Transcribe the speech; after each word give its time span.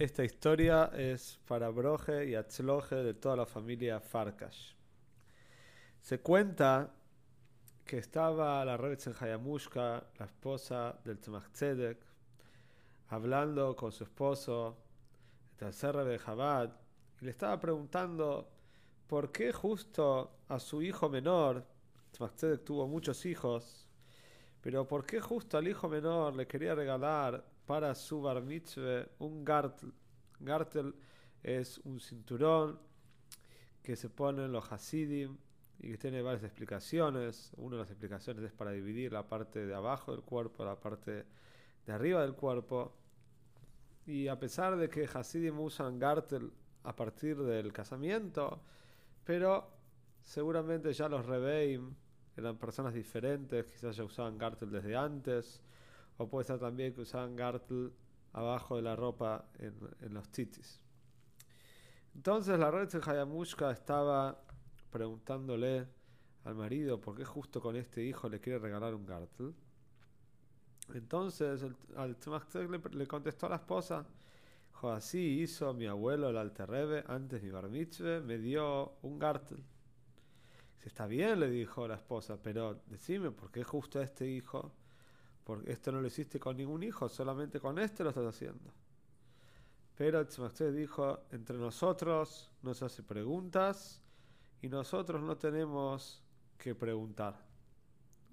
Esta 0.00 0.24
historia 0.24 0.90
es 0.96 1.38
para 1.46 1.68
Broje 1.68 2.24
y 2.24 2.34
Atzloje 2.34 2.94
de 2.94 3.12
toda 3.12 3.36
la 3.36 3.44
familia 3.44 4.00
Farkash. 4.00 4.72
Se 6.00 6.20
cuenta 6.20 6.90
que 7.84 7.98
estaba 7.98 8.64
la 8.64 8.78
Rebetzen 8.78 9.12
Hayamushka, 9.20 10.02
la 10.18 10.24
esposa 10.24 10.98
del 11.04 11.18
Tzemach 11.18 11.44
hablando 13.08 13.76
con 13.76 13.92
su 13.92 14.04
esposo, 14.04 14.78
el 15.50 15.56
tercer 15.58 15.94
de 15.94 16.18
Chabad, 16.18 16.72
y 17.20 17.26
le 17.26 17.30
estaba 17.30 17.60
preguntando 17.60 18.48
por 19.06 19.30
qué 19.30 19.52
justo 19.52 20.38
a 20.48 20.58
su 20.60 20.80
hijo 20.80 21.10
menor, 21.10 21.62
Tzemach 22.10 22.64
tuvo 22.64 22.88
muchos 22.88 23.26
hijos, 23.26 23.86
pero 24.62 24.88
por 24.88 25.04
qué 25.04 25.20
justo 25.20 25.58
al 25.58 25.68
hijo 25.68 25.90
menor 25.90 26.34
le 26.36 26.46
quería 26.46 26.74
regalar 26.74 27.44
para 27.70 27.94
su 27.94 28.20
bar 28.20 28.42
un 29.20 29.44
gartel. 29.44 29.92
Gartel 30.40 30.92
es 31.40 31.78
un 31.84 32.00
cinturón 32.00 32.80
que 33.80 33.94
se 33.94 34.10
pone 34.10 34.46
en 34.46 34.50
los 34.50 34.72
hasidim 34.72 35.38
y 35.78 35.92
que 35.92 35.96
tiene 35.96 36.20
varias 36.20 36.42
explicaciones. 36.42 37.52
Una 37.58 37.76
de 37.76 37.82
las 37.82 37.90
explicaciones 37.92 38.42
es 38.42 38.52
para 38.52 38.72
dividir 38.72 39.12
la 39.12 39.28
parte 39.28 39.66
de 39.66 39.72
abajo 39.72 40.10
del 40.10 40.22
cuerpo, 40.22 40.64
la 40.64 40.80
parte 40.80 41.26
de 41.86 41.92
arriba 41.92 42.22
del 42.22 42.34
cuerpo. 42.34 42.92
Y 44.04 44.26
a 44.26 44.36
pesar 44.36 44.76
de 44.76 44.88
que 44.88 45.04
hasidim 45.04 45.60
usan 45.60 46.00
gartel 46.00 46.52
a 46.82 46.96
partir 46.96 47.36
del 47.36 47.72
casamiento, 47.72 48.64
pero 49.22 49.70
seguramente 50.20 50.92
ya 50.92 51.08
los 51.08 51.24
rebeim 51.24 51.94
eran 52.36 52.58
personas 52.58 52.94
diferentes, 52.94 53.64
quizás 53.64 53.94
ya 53.96 54.02
usaban 54.02 54.36
gartel 54.38 54.72
desde 54.72 54.96
antes 54.96 55.62
o 56.20 56.28
puede 56.28 56.44
ser 56.44 56.58
también 56.58 56.92
que 56.92 57.00
usaban 57.00 57.34
gartel 57.34 57.94
abajo 58.34 58.76
de 58.76 58.82
la 58.82 58.94
ropa 58.94 59.46
en, 59.58 60.12
los 60.12 60.28
titis. 60.28 60.78
Entonces 62.14 62.58
la 62.58 62.70
red 62.70 62.90
de 62.90 62.98
Hayamushka 62.98 63.70
estaba 63.70 64.38
preguntándole 64.90 65.88
al 66.44 66.54
marido 66.56 67.00
por 67.00 67.16
qué 67.16 67.24
justo 67.24 67.62
con 67.62 67.74
este 67.74 68.04
hijo 68.04 68.28
le 68.28 68.38
quiere 68.38 68.58
regalar 68.58 68.94
un 68.94 69.06
gartel. 69.06 69.54
Entonces 70.92 71.62
el, 71.62 71.74
al 71.96 72.18
le, 72.54 72.98
le, 72.98 73.06
contestó 73.06 73.46
a 73.46 73.50
la 73.50 73.56
esposa, 73.56 74.06
así 74.82 75.40
hizo 75.40 75.72
mi 75.72 75.86
abuelo 75.86 76.28
el 76.28 76.36
Alterrebe 76.36 77.02
antes 77.06 77.42
mi 77.42 77.48
bar 77.48 77.70
mitzvah, 77.70 78.20
me 78.20 78.36
dio 78.36 78.92
un 79.00 79.18
gartel. 79.18 79.64
Está 80.82 81.06
bien, 81.06 81.40
le 81.40 81.48
dijo 81.48 81.88
la 81.88 81.94
esposa, 81.94 82.38
pero 82.42 82.82
decime 82.88 83.30
por 83.30 83.50
qué 83.50 83.64
justo 83.64 84.00
a 84.00 84.02
este 84.02 84.26
hijo 84.26 84.74
porque 85.44 85.72
esto 85.72 85.92
no 85.92 86.00
lo 86.00 86.06
hiciste 86.06 86.38
con 86.38 86.56
ningún 86.56 86.82
hijo, 86.82 87.08
solamente 87.08 87.60
con 87.60 87.78
este 87.78 88.04
lo 88.04 88.10
estás 88.10 88.26
haciendo. 88.26 88.72
Pero 89.96 90.20
usted 90.20 90.74
dijo, 90.74 91.24
entre 91.30 91.58
nosotros 91.58 92.50
no 92.62 92.72
se 92.72 92.84
hace 92.84 93.02
preguntas 93.02 94.02
y 94.62 94.68
nosotros 94.68 95.20
no 95.22 95.36
tenemos 95.36 96.22
que 96.56 96.74
preguntar. 96.74 97.38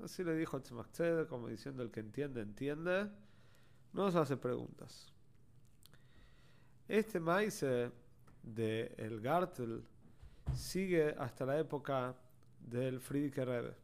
Así 0.04 0.24
le 0.24 0.36
dijo 0.36 0.62
Tzmachted, 0.62 1.28
como 1.28 1.48
diciendo 1.48 1.84
el 1.84 1.92
que 1.92 2.02
entiende, 2.02 2.42
entiende, 2.42 3.10
no 3.94 4.12
se 4.12 4.20
hace 4.20 4.38
preguntas. 4.38 5.12
Este 6.88 7.20
maíz 7.20 7.66
de 8.44 8.96
el 8.98 9.20
Gartel 9.20 9.84
sigue 10.56 11.16
hasta 11.18 11.46
la 11.46 11.60
época 11.60 12.16
del 12.60 13.00
Friedrich 13.00 13.36
Rebbe, 13.38 13.76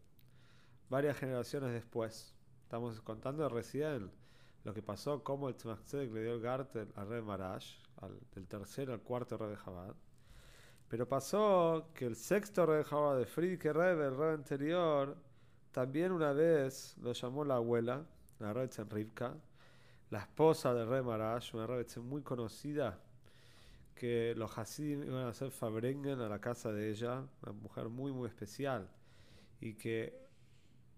varias 0.89 1.17
generaciones 1.17 1.73
después. 1.73 2.33
Estamos 2.73 2.99
contando 3.01 3.47
recién 3.49 4.09
lo 4.63 4.73
que 4.73 4.81
pasó, 4.81 5.23
cómo 5.23 5.47
el 5.47 5.53
Tzemach 5.53 5.93
le 5.93 6.23
dio 6.23 6.33
el 6.33 6.41
Gartel 6.41 6.91
al 6.95 7.07
rey 7.07 7.21
Marash, 7.21 7.75
del 8.33 8.47
tercero 8.47 8.93
al 8.93 9.01
cuarto 9.01 9.37
rey 9.37 9.51
de 9.51 9.57
Jabad. 9.57 9.93
Pero 10.87 11.07
pasó 11.07 11.91
que 11.93 12.07
el 12.07 12.15
sexto 12.15 12.65
rey 12.65 12.79
de 12.79 12.83
Jabad, 12.83 13.19
de 13.19 13.27
Friedrich 13.27 13.65
Rebbe, 13.65 14.07
el 14.07 14.17
rey 14.17 14.33
anterior, 14.33 15.15
también 15.71 16.11
una 16.11 16.33
vez 16.33 16.97
lo 16.97 17.13
llamó 17.13 17.45
la 17.45 17.57
abuela, 17.57 18.07
la 18.39 18.53
rey 18.53 18.67
Rivka, 18.89 19.35
la 20.09 20.21
esposa 20.21 20.73
del 20.73 20.87
rey 20.87 21.03
Marash, 21.03 21.53
una 21.53 21.67
rey 21.67 21.85
muy 21.97 22.23
conocida, 22.23 22.99
que 23.93 24.33
los 24.35 24.57
Hasidim 24.57 25.03
iban 25.03 25.25
a 25.25 25.29
hacer 25.29 25.51
Fabrengen 25.51 26.21
a 26.21 26.27
la 26.27 26.41
casa 26.41 26.71
de 26.71 26.89
ella, 26.89 27.23
una 27.43 27.51
mujer 27.51 27.89
muy, 27.89 28.11
muy 28.11 28.27
especial, 28.27 28.89
y 29.61 29.75
que 29.75 30.22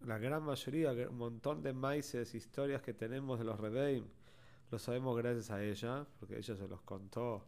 la 0.01 0.17
gran 0.17 0.43
mayoría, 0.43 0.91
un 1.09 1.17
montón 1.17 1.61
de 1.61 1.73
maices, 1.73 2.35
historias 2.35 2.81
que 2.81 2.93
tenemos 2.93 3.39
de 3.39 3.45
los 3.45 3.59
Rebeim, 3.59 4.05
lo 4.71 4.79
sabemos 4.79 5.15
gracias 5.17 5.51
a 5.51 5.63
ella, 5.63 6.05
porque 6.19 6.37
ella 6.37 6.55
se 6.55 6.67
los 6.67 6.81
contó 6.81 7.45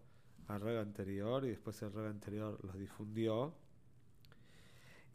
al 0.48 0.62
rey 0.62 0.78
anterior 0.78 1.44
y 1.46 1.50
después 1.50 1.82
el 1.82 1.92
rey 1.92 2.08
anterior 2.08 2.58
los 2.64 2.78
difundió. 2.78 3.54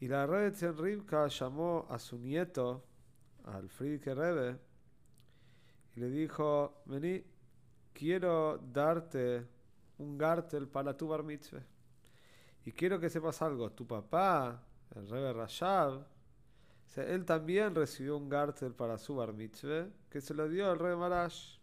Y 0.01 0.09
la 0.09 0.27
Rebbe 0.27 0.73
Rivka 0.73 1.29
llamó 1.29 1.87
a 1.89 1.99
su 1.99 2.19
nieto, 2.19 2.85
al 3.45 3.69
Friedrich 3.69 4.07
Rebbe, 4.07 4.59
y 5.95 6.01
le 6.01 6.11
dijo: 6.11 6.83
Vení, 6.87 7.25
quiero 7.93 8.59
darte 8.59 9.47
un 9.99 10.19
gartel 10.19 10.67
para 10.67 10.97
tu 10.97 11.07
bar 11.09 11.23
mitzvah. 11.23 11.63
Y 12.65 12.73
quiero 12.73 12.99
que 12.99 13.09
sepas 13.09 13.41
algo: 13.43 13.71
tu 13.71 13.87
papá, 13.87 14.61
el 14.95 15.09
Rebbe 15.09 15.33
Rashab, 15.33 16.05
él 16.97 17.25
también 17.25 17.75
recibió 17.75 18.17
un 18.17 18.29
gartel 18.29 18.75
para 18.75 18.99
su 18.99 19.17
bar 19.17 19.33
mitzvah, 19.33 19.89
que 20.11 20.21
se 20.21 20.35
lo 20.35 20.49
dio 20.49 20.71
al 20.71 20.79
rey 20.79 20.95
Marash. 20.95 21.59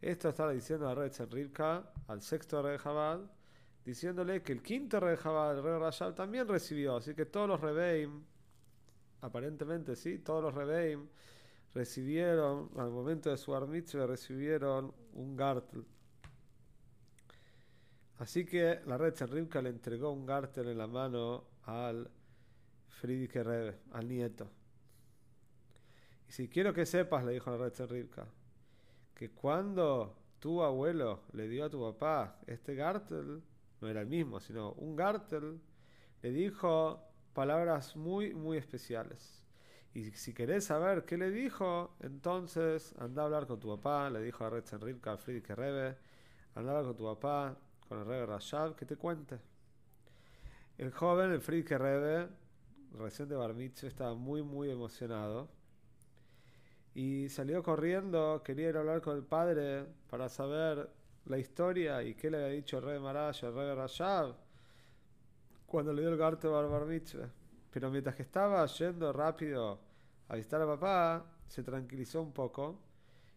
Esto 0.00 0.28
está 0.28 0.48
diciendo 0.50 0.88
al 0.88 0.96
rey 0.96 1.10
Tzerrivka, 1.10 1.92
al 2.06 2.22
sexto 2.22 2.62
rey 2.62 2.78
Jabal, 2.78 3.30
diciéndole 3.84 4.42
que 4.42 4.52
el 4.52 4.62
quinto 4.62 5.00
rey 5.00 5.16
Jabal, 5.16 5.58
el 5.58 5.62
rey 5.62 5.78
Rashab, 5.78 6.14
también 6.14 6.46
recibió. 6.46 6.96
Así 6.96 7.14
que 7.14 7.26
todos 7.26 7.48
los 7.48 7.60
rebeim, 7.60 8.24
aparentemente 9.20 9.96
sí, 9.96 10.18
todos 10.18 10.42
los 10.42 10.54
rebeim 10.54 11.08
recibieron, 11.74 12.70
al 12.76 12.90
momento 12.90 13.30
de 13.30 13.36
su 13.36 13.52
bar 13.52 13.66
mitzvah, 13.66 14.06
recibieron 14.06 14.92
un 15.14 15.36
gartel. 15.36 15.84
Así 18.18 18.44
que 18.44 18.80
la 18.86 18.98
red 18.98 19.14
le 19.30 19.68
entregó 19.68 20.10
un 20.10 20.26
gartel 20.26 20.68
en 20.68 20.78
la 20.78 20.88
mano 20.88 21.44
al 21.64 22.10
Friedrich 22.98 23.34
Rebbe, 23.34 23.78
al 23.92 24.08
nieto. 24.08 24.50
Y 26.28 26.32
si 26.32 26.48
quiero 26.48 26.74
que 26.74 26.84
sepas, 26.84 27.24
le 27.24 27.32
dijo 27.32 27.50
la 27.50 27.56
red 27.56 27.72
Rivka, 27.88 28.26
que 29.14 29.30
cuando 29.30 30.16
tu 30.40 30.62
abuelo 30.62 31.22
le 31.32 31.48
dio 31.48 31.64
a 31.64 31.70
tu 31.70 31.80
papá 31.80 32.38
este 32.46 32.74
gartel, 32.74 33.42
no 33.80 33.88
era 33.88 34.00
el 34.00 34.06
mismo, 34.06 34.40
sino 34.40 34.72
un 34.72 34.96
gartel, 34.96 35.60
le 36.22 36.32
dijo 36.32 37.02
palabras 37.32 37.96
muy, 37.96 38.34
muy 38.34 38.58
especiales. 38.58 39.44
Y 39.94 40.10
si 40.12 40.34
querés 40.34 40.64
saber 40.64 41.04
qué 41.04 41.16
le 41.16 41.30
dijo, 41.30 41.96
entonces 42.00 42.94
anda 42.98 43.22
a 43.22 43.24
hablar 43.26 43.46
con 43.46 43.58
tu 43.58 43.68
papá, 43.76 44.10
le 44.10 44.20
dijo 44.20 44.44
a 44.44 44.50
Red 44.50 44.64
Rivka, 44.80 45.12
a 45.12 45.16
Friedrich 45.16 45.48
Rebbe, 45.50 45.96
anda 46.54 46.72
a 46.72 46.76
hablar 46.76 46.84
con 46.84 46.96
tu 46.96 47.04
papá, 47.04 47.56
con 47.88 47.98
el 48.00 48.04
Rebbe 48.04 48.26
Rashab, 48.26 48.74
que 48.76 48.84
te 48.84 48.96
cuente. 48.96 49.38
El 50.76 50.92
joven, 50.92 51.32
el 51.32 51.40
Friedrich 51.40 51.70
Rebbe, 51.70 52.28
recién 52.92 53.28
de 53.28 53.36
Bar 53.36 53.54
estaba 53.60 54.14
muy, 54.14 54.42
muy 54.42 54.70
emocionado. 54.70 55.48
Y 56.94 57.28
salió 57.28 57.62
corriendo, 57.62 58.42
quería 58.44 58.70
ir 58.70 58.76
a 58.76 58.80
hablar 58.80 59.00
con 59.00 59.16
el 59.16 59.22
padre 59.22 59.86
para 60.10 60.28
saber 60.28 60.90
la 61.26 61.38
historia 61.38 62.02
y 62.02 62.14
qué 62.14 62.30
le 62.30 62.38
había 62.38 62.48
dicho 62.56 62.78
el 62.78 62.84
rey 62.84 62.98
Marash, 62.98 63.44
el 63.44 63.54
rey 63.54 63.74
Rashab, 63.74 64.34
cuando 65.66 65.92
le 65.92 66.02
dio 66.02 66.10
el 66.10 66.16
garte 66.16 66.48
Bar 66.48 66.66
Pero 67.70 67.90
mientras 67.90 68.16
que 68.16 68.22
estaba 68.22 68.64
yendo 68.66 69.12
rápido 69.12 69.78
a 70.28 70.36
visitar 70.36 70.62
a 70.62 70.66
papá, 70.66 71.26
se 71.46 71.62
tranquilizó 71.62 72.22
un 72.22 72.32
poco 72.32 72.78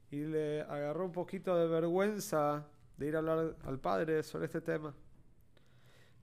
y 0.10 0.26
le 0.26 0.62
agarró 0.62 1.06
un 1.06 1.12
poquito 1.12 1.56
de 1.56 1.68
vergüenza 1.68 2.66
de 2.98 3.08
ir 3.08 3.16
a 3.16 3.20
hablar 3.20 3.56
al 3.64 3.80
padre 3.80 4.24
sobre 4.24 4.46
este 4.46 4.62
tema. 4.62 4.94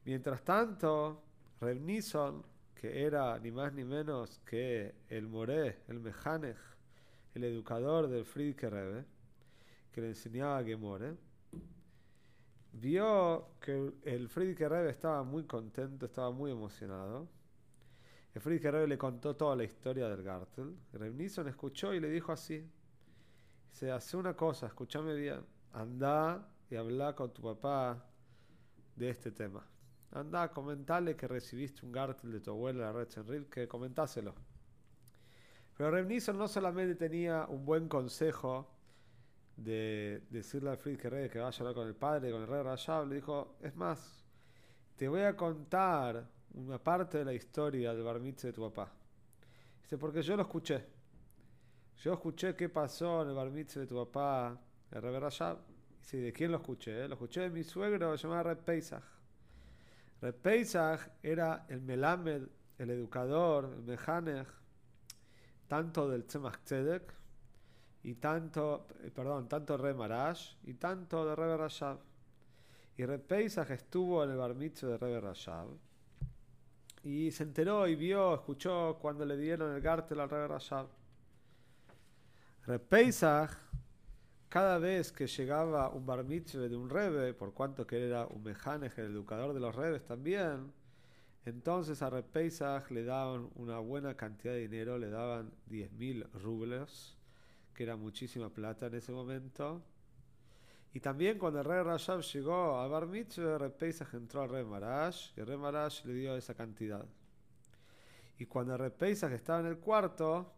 Mientras 0.05 0.43
tanto, 0.43 1.23
Reb 1.61 1.81
que 2.79 3.05
era 3.05 3.39
ni 3.41 3.51
más 3.51 3.73
ni 3.73 3.85
menos 3.85 4.41
que 4.47 4.95
el 5.09 5.27
Moré, 5.27 5.81
el 5.89 5.99
Mejanej, 5.99 6.57
el 7.35 7.43
educador 7.43 8.07
del 8.09 8.25
Friedrich 8.25 8.63
Rebbe, 8.63 9.05
que 9.91 10.01
le 10.01 10.09
enseñaba 10.09 10.59
a 10.59 10.65
Gemore, 10.65 11.17
vio 12.73 13.49
que 13.61 13.93
el 14.05 14.29
Friedrich 14.29 14.61
Rebbe 14.61 14.91
estaba 14.91 15.25
muy 15.25 15.45
contento, 15.45 16.07
estaba 16.07 16.31
muy 16.31 16.53
emocionado. 16.53 17.29
El 18.33 18.41
Friedrich 18.41 18.71
Rebbe 18.71 18.87
le 18.87 18.99
contó 18.99 19.35
toda 19.35 19.57
la 19.57 19.65
historia 19.65 20.09
del 20.09 20.23
Gartel. 20.23 20.77
Reb 20.93 21.15
Nisson 21.15 21.49
escuchó 21.49 21.93
y 21.93 21.99
le 21.99 22.09
dijo 22.09 22.31
así: 22.31 22.65
Se 23.73 23.91
hace 23.91 24.17
una 24.17 24.35
cosa, 24.35 24.69
escúchame 24.69 25.15
bien, 25.15 25.45
anda 25.73 26.49
y 26.71 26.77
habla 26.77 27.17
con 27.17 27.35
tu 27.35 27.43
papá 27.43 28.07
de 28.95 29.11
este 29.11 29.33
tema. 29.33 29.67
Anda, 30.13 30.49
comentale 30.49 31.15
que 31.17 31.29
recibiste 31.29 31.85
un 31.85 31.93
Gartel 31.93 32.33
de 32.33 32.41
tu 32.41 32.51
abuela, 32.51 32.93
la 32.93 32.93
Red 32.93 33.47
que 33.47 33.69
comentáselo. 33.69 34.35
Pero 35.79 35.93
Reb 35.93 36.09
Nisson 36.09 36.37
no 36.37 36.49
solamente 36.49 36.97
tenía 36.97 37.47
un 37.49 37.65
buen 37.65 37.89
consejo 37.89 38.69
de 39.57 40.25
decirle 40.29 40.71
al 40.71 40.77
Friedrich 40.77 41.05
Rebbe 41.05 41.31
que 41.31 41.39
vaya 41.39 41.57
a 41.57 41.61
hablar 41.61 41.75
con 41.75 41.87
el 41.87 41.95
padre, 41.95 42.33
con 42.33 42.43
el 42.43 42.49
rey 42.49 42.63
Rayab, 42.63 43.07
le 43.07 43.15
dijo, 43.15 43.57
es 43.63 43.77
más, 43.77 44.25
te 44.97 45.07
voy 45.09 45.21
a 45.23 45.37
contar 45.37 46.29
una 46.55 46.83
parte 46.83 47.19
de 47.19 47.25
la 47.25 47.33
historia 47.33 47.95
del 47.95 48.03
bar 48.03 48.19
mitzvah 48.19 48.49
de 48.49 48.53
tu 48.53 48.63
papá. 48.63 48.91
Dice, 49.83 49.99
porque 49.99 50.21
yo 50.21 50.37
lo 50.37 50.43
escuché. 50.43 50.85
Yo 51.99 52.13
escuché 52.13 52.57
qué 52.57 52.69
pasó 52.69 53.23
en 53.23 53.29
el 53.29 53.35
bar 53.35 53.51
mitzvah 53.51 53.83
de 53.83 53.87
tu 53.87 54.05
papá, 54.05 54.61
el 54.91 55.01
rey 55.01 55.17
Rayab. 55.17 55.59
Dice, 56.01 56.17
¿de 56.17 56.33
quién 56.33 56.51
lo 56.51 56.59
escuché? 56.59 57.07
Lo 57.07 57.15
escuché 57.15 57.43
de 57.43 57.51
mi 57.51 57.63
suegro, 57.63 58.17
se 58.17 58.25
llamaba 58.25 58.55
Red 58.55 58.65
Pesach. 58.65 59.05
Red 60.21 60.35
Pesach 60.35 61.01
era 61.23 61.67
el 61.69 61.81
melamed, 61.81 62.43
el 62.79 62.91
educador, 62.91 63.73
el 63.77 63.83
mejanech, 63.83 64.49
tanto 65.69 66.09
del 66.09 66.25
Tzemach 66.25 66.59
Tzedek, 66.65 67.15
y 68.03 68.15
tanto, 68.15 68.87
perdón, 69.15 69.49
tanto 69.49 69.77
Re 69.77 69.95
y 70.65 70.75
tanto 70.75 71.27
de 71.27 71.37
Rebe 71.37 71.57
Rashab. 71.57 71.99
Y 72.97 73.05
Re 73.05 73.19
Pesach 73.19 73.71
estuvo 73.71 74.25
en 74.25 74.31
el 74.31 74.37
bar 74.37 74.55
de 74.55 74.99
Rebe 74.99 75.21
Rashab. 75.21 75.69
Y 77.05 77.31
se 77.31 77.43
enteró 77.45 77.87
y 77.87 77.95
vio, 77.95 78.35
escuchó 78.35 78.99
cuando 79.01 79.25
le 79.25 79.37
dieron 79.37 79.75
el 79.75 79.81
gartel 79.81 80.21
al 80.21 80.31
Rebe 80.31 80.49
Rashab. 80.49 80.87
Re 82.67 82.79
Pesach, 82.79 83.51
cada 84.49 84.79
vez 84.79 85.13
que 85.13 85.27
llegaba 85.27 85.91
un 85.91 86.07
bar 86.07 86.25
mitzvah 86.25 86.69
de 86.69 86.77
un 86.77 86.89
Rebe, 86.89 87.35
por 87.35 87.53
cuanto 87.53 87.87
que 87.87 88.07
era 88.07 88.27
un 88.27 88.43
mejanej, 88.43 88.93
el 88.97 89.13
educador 89.13 89.53
de 89.53 89.61
los 89.61 89.75
Rebes 89.75 90.05
también, 90.05 90.73
entonces 91.45 92.01
a 92.03 92.11
Re 92.11 92.23
Pesach 92.23 92.91
le 92.91 93.05
daban 93.05 93.51
una 93.55 93.79
buena 93.79 94.15
cantidad 94.15 94.55
de 94.55 94.61
dinero, 94.61 94.99
le 94.99 95.11
daban 95.11 95.51
10.000 95.71 96.31
rubles 96.33 97.17
que 97.75 97.85
era 97.85 97.97
muchísima 97.97 98.51
plata 98.51 98.87
en 98.87 98.95
ese 98.95 99.13
momento. 99.13 99.81
Y 100.93 101.01
también 101.01 101.39
cuando 101.39 101.61
el 101.61 101.65
rey 101.65 101.83
Rashab 101.83 102.23
llegó 102.23 102.77
a 102.81 102.89
Bar 102.89 103.07
Mitzvah, 103.07 103.69
Pesach 103.69 104.15
entró 104.15 104.43
al 104.43 104.49
rey 104.49 104.65
Marash 104.65 105.31
y 105.37 105.41
el 105.41 105.47
rey 105.47 105.57
Marash 105.57 106.05
le 106.05 106.15
dio 106.15 106.37
esa 106.37 106.55
cantidad. 106.55 107.07
Y 108.39 108.47
cuando 108.47 108.77
Pesach 108.97 109.31
estaba 109.33 109.61
en 109.61 109.67
el 109.67 109.79
cuarto, 109.79 110.53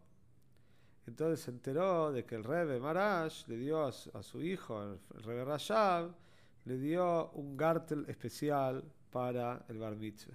entonces 1.11 1.41
se 1.43 1.51
enteró 1.51 2.13
de 2.13 2.23
que 2.23 2.35
el 2.35 2.45
rey 2.45 2.79
Marash 2.79 3.45
le 3.47 3.57
dio 3.57 3.83
a 3.83 3.91
su, 3.91 4.41
hijo, 4.41 4.81
el 4.81 5.23
rey 5.23 5.43
Rashab, 5.43 6.15
le 6.63 6.77
dio 6.77 7.31
un 7.31 7.57
gartel 7.57 8.05
especial 8.07 8.81
para 9.11 9.65
el 9.67 9.77
Bar 9.77 9.97
Mitzvah. 9.97 10.33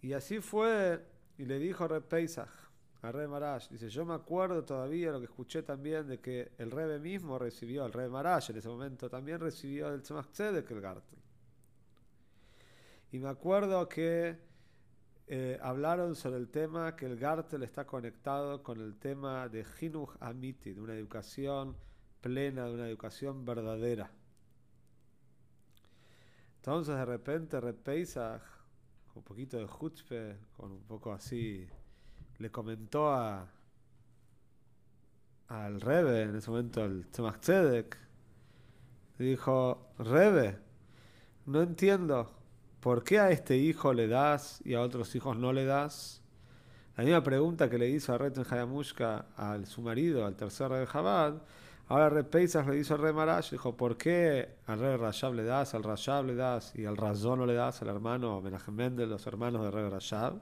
Y 0.00 0.14
así 0.14 0.40
fue, 0.40 1.04
y 1.36 1.44
le 1.44 1.58
dijo 1.58 1.86
rey 1.86 2.00
Pesach, 2.00 2.48
a 3.02 3.12
Rebe 3.12 3.28
Marash. 3.28 3.68
Dice, 3.68 3.90
yo 3.90 4.06
me 4.06 4.14
acuerdo 4.14 4.64
todavía 4.64 5.12
lo 5.12 5.18
que 5.18 5.26
escuché 5.26 5.62
también 5.62 6.08
de 6.08 6.20
que 6.20 6.52
el 6.56 6.70
Rebe 6.70 6.98
mismo 6.98 7.38
recibió, 7.38 7.84
el 7.84 7.92
Rebe 7.92 8.08
Marash 8.08 8.50
en 8.50 8.56
ese 8.56 8.68
momento 8.68 9.10
también 9.10 9.40
recibió 9.40 9.92
el 9.92 10.00
Tzemach 10.00 10.30
Tzedek, 10.30 10.70
el 10.70 10.80
Gartel. 10.80 11.18
Y 13.12 13.18
me 13.18 13.28
acuerdo 13.28 13.86
que 13.90 14.38
eh, 15.32 15.60
hablaron 15.62 16.16
sobre 16.16 16.38
el 16.38 16.48
tema 16.48 16.96
que 16.96 17.06
el 17.06 17.16
Gartel 17.16 17.62
está 17.62 17.86
conectado 17.86 18.64
con 18.64 18.80
el 18.80 18.96
tema 18.96 19.48
de 19.48 19.64
Hinuch 19.80 20.10
Amiti, 20.18 20.72
de 20.72 20.80
una 20.80 20.94
educación 20.94 21.76
plena, 22.20 22.64
de 22.64 22.74
una 22.74 22.88
educación 22.88 23.44
verdadera. 23.44 24.10
Entonces 26.56 26.96
de 26.96 27.04
repente 27.04 27.60
Repeisach, 27.60 28.42
con 29.06 29.18
un 29.18 29.22
poquito 29.22 29.56
de 29.56 29.68
chutzpe, 29.68 30.36
con 30.56 30.72
un 30.72 30.82
poco 30.82 31.12
así 31.12 31.64
le 32.38 32.50
comentó 32.50 33.12
a 33.12 33.48
al 35.46 35.80
Rebe, 35.80 36.22
en 36.22 36.34
ese 36.34 36.50
momento 36.50 36.84
Tzemach 37.12 37.38
Tzedek, 37.38 37.96
le 39.18 39.26
dijo, 39.26 39.92
Rebe, 39.96 40.58
no 41.46 41.62
entiendo, 41.62 42.39
¿por 42.80 43.04
qué 43.04 43.18
a 43.18 43.30
este 43.30 43.56
hijo 43.56 43.92
le 43.92 44.08
das 44.08 44.60
y 44.64 44.74
a 44.74 44.80
otros 44.80 45.14
hijos 45.14 45.36
no 45.36 45.52
le 45.52 45.64
das? 45.64 46.22
La 46.96 47.04
misma 47.04 47.22
pregunta 47.22 47.70
que 47.70 47.78
le 47.78 47.88
hizo 47.88 48.12
a 48.12 48.18
Reten 48.18 48.44
Hayamushka 48.44 49.26
a 49.36 49.58
su 49.64 49.80
marido, 49.80 50.26
al 50.26 50.34
tercer 50.36 50.70
rey 50.70 50.80
de 50.80 50.86
Jabad, 50.86 51.34
ahora 51.88 52.22
Peisach 52.22 52.66
le 52.66 52.78
hizo 52.78 52.94
al 52.94 53.00
rey 53.00 53.12
Marash, 53.12 53.52
dijo, 53.52 53.76
¿por 53.76 53.96
qué 53.96 54.56
al 54.66 54.80
rey 54.80 54.96
Rashab 54.96 55.34
le 55.34 55.44
das, 55.44 55.74
al 55.74 55.82
Rashab 55.82 56.26
le 56.26 56.34
das 56.34 56.74
y 56.74 56.84
al 56.84 56.96
Razón 56.96 57.38
no 57.38 57.46
le 57.46 57.54
das, 57.54 57.80
al 57.82 57.88
hermano 57.88 58.40
Menachem 58.40 58.96
los 58.96 59.26
hermanos 59.26 59.62
de 59.62 59.70
rey 59.70 59.88
Rashab? 59.88 60.34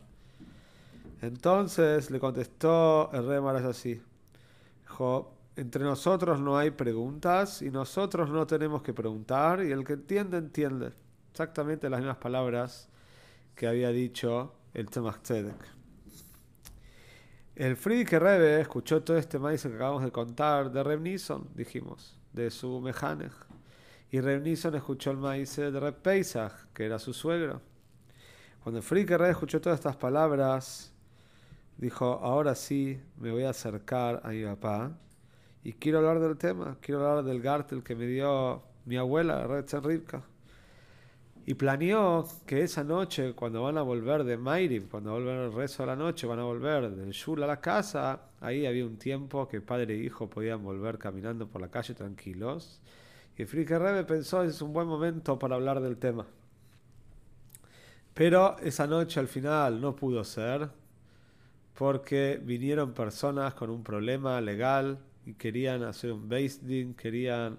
Entonces 1.20 2.10
le 2.10 2.18
contestó 2.18 3.10
el 3.12 3.26
rey 3.26 3.40
Marash 3.40 3.66
así. 3.66 4.02
Dijo, 4.82 5.34
entre 5.56 5.84
nosotros 5.84 6.40
no 6.40 6.56
hay 6.56 6.70
preguntas 6.70 7.62
y 7.62 7.70
nosotros 7.70 8.30
no 8.30 8.46
tenemos 8.46 8.82
que 8.82 8.94
preguntar 8.94 9.62
y 9.64 9.72
el 9.72 9.84
que 9.84 9.94
entiende, 9.94 10.38
entiende. 10.38 10.92
Exactamente 11.38 11.88
las 11.88 12.00
mismas 12.00 12.16
palabras 12.16 12.88
que 13.54 13.68
había 13.68 13.90
dicho 13.90 14.56
el 14.74 14.90
Tzemach 14.90 15.22
Tzedek. 15.22 15.54
El 17.54 17.76
Friedrich 17.76 18.10
Rebbe 18.10 18.60
escuchó 18.60 19.04
todo 19.04 19.16
este 19.16 19.38
maíz 19.38 19.62
que 19.62 19.68
acabamos 19.68 20.02
de 20.02 20.10
contar 20.10 20.72
de 20.72 20.82
Reb 20.82 21.00
Nisson, 21.00 21.48
dijimos, 21.54 22.18
de 22.32 22.50
su 22.50 22.80
Mejanej. 22.80 23.30
Y 24.10 24.20
Reb 24.20 24.42
Nisson 24.42 24.74
escuchó 24.74 25.12
el 25.12 25.18
maíz 25.18 25.54
de 25.54 25.78
Reb 25.78 26.02
Pesach, 26.02 26.52
que 26.74 26.86
era 26.86 26.98
su 26.98 27.12
suegro. 27.14 27.60
Cuando 28.64 28.78
el 28.78 28.82
Friedrich 28.82 29.16
Rebbe 29.16 29.30
escuchó 29.30 29.60
todas 29.60 29.78
estas 29.78 29.94
palabras, 29.94 30.92
dijo, 31.76 32.18
ahora 32.20 32.56
sí 32.56 33.00
me 33.16 33.30
voy 33.30 33.44
a 33.44 33.50
acercar 33.50 34.22
a 34.24 34.30
mi 34.30 34.42
papá 34.42 34.90
y 35.62 35.74
quiero 35.74 35.98
hablar 35.98 36.18
del 36.18 36.36
tema, 36.36 36.78
quiero 36.80 37.06
hablar 37.06 37.24
del 37.24 37.40
gartel 37.40 37.84
que 37.84 37.94
me 37.94 38.06
dio 38.08 38.64
mi 38.86 38.96
abuela, 38.96 39.46
Retzen 39.46 39.84
Rivka. 39.84 40.24
Y 41.48 41.54
planeó 41.54 42.28
que 42.44 42.62
esa 42.62 42.84
noche, 42.84 43.32
cuando 43.32 43.62
van 43.62 43.78
a 43.78 43.82
volver 43.82 44.22
de 44.24 44.36
Mairib, 44.36 44.90
cuando 44.90 45.12
vuelven 45.12 45.36
el 45.36 45.50
rezo 45.54 45.82
de 45.82 45.86
la 45.86 45.96
noche, 45.96 46.26
van 46.26 46.40
a 46.40 46.42
volver 46.42 46.90
del 46.90 47.12
Shul 47.12 47.42
a 47.42 47.46
la 47.46 47.58
casa, 47.58 48.20
ahí 48.42 48.66
había 48.66 48.84
un 48.84 48.98
tiempo 48.98 49.48
que 49.48 49.62
padre 49.62 49.94
e 49.94 49.96
hijo 49.96 50.28
podían 50.28 50.62
volver 50.62 50.98
caminando 50.98 51.48
por 51.48 51.62
la 51.62 51.70
calle 51.70 51.94
tranquilos. 51.94 52.82
Y 53.38 53.46
Frike 53.46 53.78
Rebe 53.78 54.04
pensó, 54.04 54.42
es 54.42 54.60
un 54.60 54.74
buen 54.74 54.86
momento 54.86 55.38
para 55.38 55.54
hablar 55.54 55.80
del 55.80 55.96
tema. 55.96 56.26
Pero 58.12 58.58
esa 58.58 58.86
noche 58.86 59.18
al 59.18 59.28
final 59.28 59.80
no 59.80 59.96
pudo 59.96 60.24
ser, 60.24 60.68
porque 61.72 62.38
vinieron 62.44 62.92
personas 62.92 63.54
con 63.54 63.70
un 63.70 63.82
problema 63.82 64.38
legal 64.42 64.98
y 65.24 65.32
querían 65.32 65.82
hacer 65.82 66.12
un 66.12 66.28
basting, 66.28 66.92
querían 66.92 67.58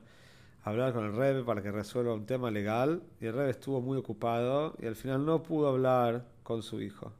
hablar 0.69 0.93
con 0.93 1.05
el 1.05 1.15
Rebe 1.15 1.43
para 1.43 1.61
que 1.61 1.71
resuelva 1.71 2.13
un 2.13 2.25
tema 2.25 2.51
legal 2.51 3.01
y 3.19 3.25
el 3.25 3.33
Rebe 3.33 3.51
estuvo 3.51 3.81
muy 3.81 3.97
ocupado 3.97 4.75
y 4.79 4.87
al 4.87 4.95
final 4.95 5.25
no 5.25 5.43
pudo 5.43 5.69
hablar 5.69 6.25
con 6.43 6.63
su 6.63 6.81
hijo. 6.81 7.13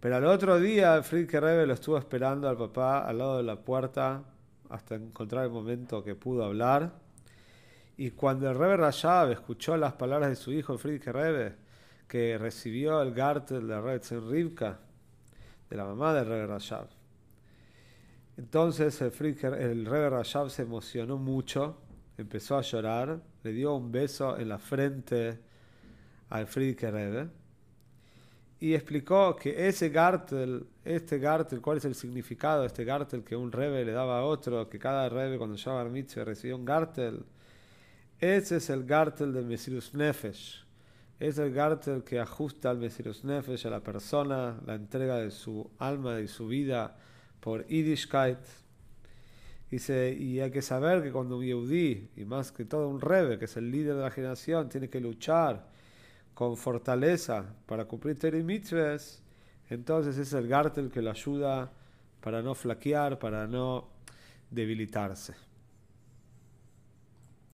Pero 0.00 0.16
al 0.16 0.26
otro 0.26 0.60
día 0.60 1.02
Friedrich 1.02 1.40
Rebe 1.40 1.66
lo 1.66 1.74
estuvo 1.74 1.96
esperando 1.96 2.48
al 2.48 2.56
papá 2.56 3.06
al 3.06 3.18
lado 3.18 3.36
de 3.38 3.42
la 3.42 3.56
puerta 3.56 4.22
hasta 4.68 4.96
encontrar 4.96 5.44
el 5.44 5.50
momento 5.50 6.02
que 6.02 6.14
pudo 6.14 6.44
hablar. 6.44 6.92
Y 7.96 8.10
cuando 8.10 8.50
el 8.50 8.58
Rebe 8.58 8.76
Rashab 8.76 9.30
escuchó 9.30 9.76
las 9.76 9.94
palabras 9.94 10.28
de 10.28 10.36
su 10.36 10.52
hijo, 10.52 10.76
Friedrich 10.76 11.06
Rebe, 11.06 11.54
que 12.08 12.36
recibió 12.38 13.00
el 13.00 13.14
Gartel 13.14 13.66
de 13.66 13.80
Rebbe 13.80 14.20
Rivka, 14.30 14.78
de 15.70 15.76
la 15.76 15.84
mamá 15.84 16.12
del 16.12 16.26
Rebbe 16.26 16.46
Rashab. 16.48 16.88
Entonces 18.36 19.00
el, 19.00 19.12
el 19.54 19.86
Rebbe 19.86 20.10
Rashab 20.10 20.50
se 20.50 20.62
emocionó 20.62 21.16
mucho, 21.16 21.78
empezó 22.16 22.56
a 22.56 22.62
llorar, 22.62 23.20
le 23.42 23.52
dio 23.52 23.74
un 23.74 23.90
beso 23.90 24.38
en 24.38 24.48
la 24.48 24.58
frente 24.58 25.38
al 26.30 26.46
Friedrich 26.46 26.82
Rebbe 26.82 27.28
y 28.60 28.74
explicó 28.74 29.36
que 29.36 29.68
ese 29.68 29.90
Gartel, 29.90 30.66
este 30.84 31.18
Gartel, 31.18 31.60
cuál 31.60 31.78
es 31.78 31.84
el 31.84 31.94
significado 31.94 32.62
de 32.62 32.68
este 32.68 32.84
Gartel 32.84 33.22
que 33.22 33.36
un 33.36 33.52
Rebbe 33.52 33.84
le 33.84 33.92
daba 33.92 34.20
a 34.20 34.24
otro, 34.24 34.68
que 34.68 34.78
cada 34.78 35.08
Rebbe 35.08 35.38
cuando 35.38 35.56
llegaba 35.56 35.82
al 35.82 35.90
Mitzvah 35.90 36.24
recibía 36.24 36.56
un 36.56 36.64
Gartel. 36.64 37.24
Ese 38.18 38.56
es 38.56 38.70
el 38.70 38.84
Gartel 38.84 39.32
del 39.32 39.44
Mesirus 39.44 39.92
Nefesh 39.92 40.64
es 41.20 41.38
el 41.38 41.52
gartel 41.52 42.02
que 42.02 42.18
ajusta 42.18 42.70
al 42.70 42.78
Mesirus 42.78 43.24
Nefesh 43.24 43.66
a 43.66 43.70
la 43.70 43.80
persona, 43.80 44.60
la 44.66 44.74
entrega 44.74 45.16
de 45.16 45.30
su 45.30 45.70
alma 45.78 46.20
y 46.20 46.28
su 46.28 46.48
vida 46.48 46.96
por 47.40 47.66
Yiddishkeit. 47.66 48.38
Dice, 49.74 50.12
y 50.16 50.38
hay 50.38 50.52
que 50.52 50.62
saber 50.62 51.02
que 51.02 51.10
cuando 51.10 51.38
un 51.38 51.44
Yehudi, 51.44 52.10
y 52.14 52.24
más 52.24 52.52
que 52.52 52.64
todo 52.64 52.88
un 52.88 53.00
Rebe, 53.00 53.40
que 53.40 53.46
es 53.46 53.56
el 53.56 53.72
líder 53.72 53.96
de 53.96 54.02
la 54.02 54.10
generación, 54.12 54.68
tiene 54.68 54.88
que 54.88 55.00
luchar 55.00 55.66
con 56.32 56.56
fortaleza 56.56 57.44
para 57.66 57.84
cumplir 57.84 58.16
Teri 58.16 58.44
entonces 59.70 60.16
es 60.16 60.32
el 60.32 60.46
Gartel 60.46 60.92
que 60.92 61.02
lo 61.02 61.10
ayuda 61.10 61.72
para 62.20 62.40
no 62.40 62.54
flaquear, 62.54 63.18
para 63.18 63.48
no 63.48 63.88
debilitarse. 64.48 65.34